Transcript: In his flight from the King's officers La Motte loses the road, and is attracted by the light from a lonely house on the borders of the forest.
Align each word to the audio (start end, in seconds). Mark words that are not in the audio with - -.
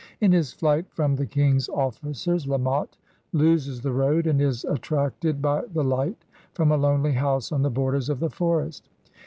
In 0.19 0.31
his 0.31 0.51
flight 0.51 0.87
from 0.89 1.15
the 1.15 1.27
King's 1.27 1.69
officers 1.69 2.47
La 2.47 2.57
Motte 2.57 2.97
loses 3.33 3.81
the 3.81 3.91
road, 3.91 4.25
and 4.25 4.41
is 4.41 4.65
attracted 4.65 5.43
by 5.43 5.61
the 5.75 5.83
light 5.83 6.17
from 6.55 6.71
a 6.71 6.75
lonely 6.75 7.11
house 7.13 7.51
on 7.51 7.61
the 7.61 7.69
borders 7.69 8.09
of 8.09 8.19
the 8.19 8.31
forest. 8.31 8.89